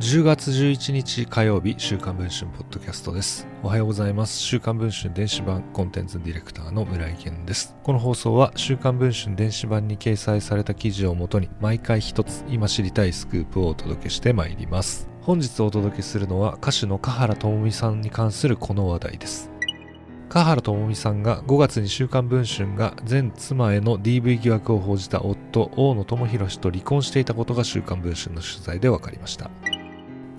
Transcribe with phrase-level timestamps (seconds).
[0.00, 3.46] 10月11日火曜日週刊文春ポッドキャストです。
[3.62, 4.38] おはようございます。
[4.38, 7.76] 週刊文春電子版コンテンツディレクターの村井健です。
[7.82, 15.06] この放送は週刊文春電子版に掲載された記事をもとに毎回一つ今知りたいスクープをお届けしてまいります。
[15.20, 19.50] 本日お届けするのは歌手の香原朋美さんに関するこの話題です。
[20.30, 29.50] 香原朋美さんが5月に週刊文春が前妻への DV 疑惑を報じた夫大野智弘氏と離婚していたことが週刊文春の取材で分かりました。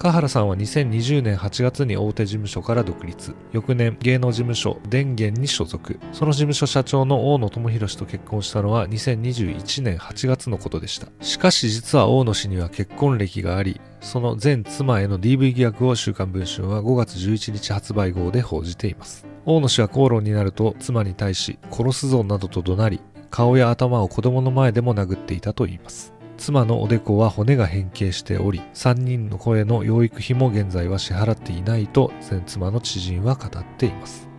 [0.01, 3.35] 香原さんは2020年8月に大手事務所から独立。
[3.51, 5.99] 翌年芸能事務所電源に所属。
[6.11, 11.07] その事務所社長の大野智弘氏と結婚したのは2021年8月のことでした。
[11.21, 19.27] しかし実は大野氏には結婚歴がありその前妻への DV 疑惑を週刊文春は5月11日発売号で報じています。
[19.45, 26.11] 大野氏は口論になると妻に対し殺すぞなどと怒鳴り顔や頭を子供の前でも殴っていたといいます。
[26.41, 34.30] 妻のおでこは骨が変形しており3人の子への養育費も現在は支払っていないと前妻の知人は語っています。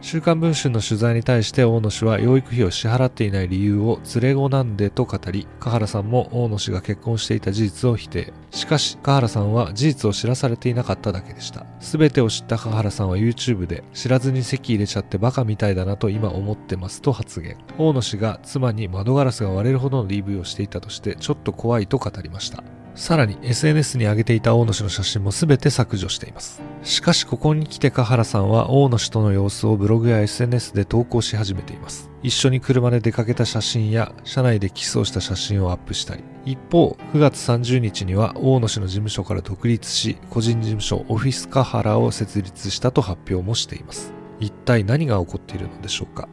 [0.00, 8.32] 週刊文春の取材に対して大野氏は養育費を支払っていない理由を連れ子なんでと語り、香原さんも大野氏が結婚していた事実を否定。
[8.52, 11.66] しかし、香原さんは事実を知らされていなかっただけでした。
[11.80, 17.56] すべてを知った香原さんは YouTube で、知らずに席入れちゃってバカみたいだなと今思ってますと発言。
[17.76, 22.62] 大野氏が妻に窓ガラスが割れるほどの DV をしていたとして、ちょっと怖いと語りました。
[22.98, 26.60] さらに SNS に上げていた大野氏の写真も全て削除しています。
[26.82, 32.10] しかしここに来て香原さんは大野氏との様子をブログや SNS で投稿し始めています。
[32.24, 36.24] 一緒に車で出かけた写真や車内でキスをした写真をアップしたり。
[36.44, 44.12] 一方、9月30日には大野氏の事務所から独立し、個人事務所オフィスカハラを設立したと発表もしています。
[44.40, 46.28] 一体何が起こっているのでしょうか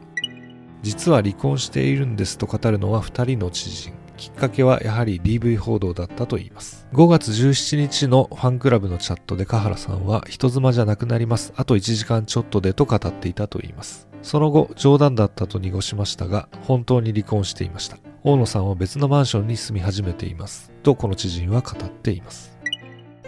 [0.82, 4.05] 実は離婚しているんですと語るのは2人の知人。
[4.16, 6.86] きっかけはやはり DV 報道だったといいます。
[6.92, 11.52] 5月17日のファンクラブのチャットで香原さんは人妻じゃなくなります。
[11.56, 14.08] あと1時間ちょっとでと語っていたといいます。
[14.22, 17.98] その後、冗談だったと濁しましたが、本当に離婚していました。
[18.24, 20.72] 大野さんは別のマンションに住み始めています。
[20.82, 22.56] とこの知人は語っています。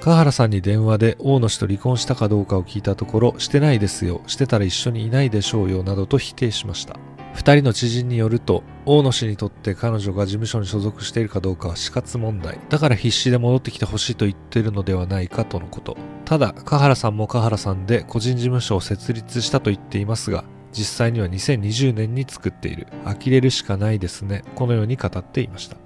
[0.01, 6.97] 香原さんに電話で大野氏と離婚したかどうかを聞いたところ、してないですよ、してたら一緒にいないでしょうよ、などと否定しました。
[7.39, 12.59] 二人の知人によると、大野氏にとって彼女が事務所に所属しているかどうかは死活問題。
[12.69, 15.97] だから必死で戻ってきてほしいと言ってるのではないかとのこと。
[16.25, 22.89] ただ、香原さんも香原さんで個人事務所を設立したと言っていますが、実際には2020年に作っている。
[23.05, 24.43] 呆れるしかないですね。
[24.57, 25.77] このように語っていました。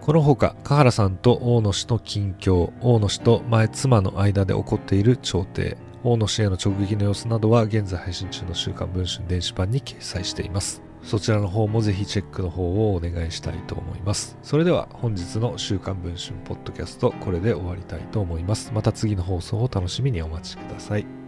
[0.00, 10.82] この他、香原さんと大野氏の近況、大野氏と前妻の間で起こっている調停、大野氏への直撃の様子などは現在配信中の週刊文春電子版に掲載しています。
[11.02, 14.36] そちらの方もぜひチェックの方をお願いしたいと思います。
[14.42, 18.72] それでは本日の週刊文春ポッドキャストこれで終わりたいと思います。
[18.72, 21.21] また次の放送を楽しみにお待ちください。